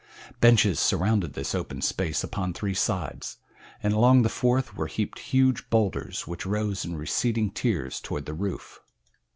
[0.39, 3.37] Benches surrounded this open space upon three sides,
[3.83, 8.33] and along the fourth were heaped huge bowlders which rose in receding tiers toward the
[8.33, 8.79] roof.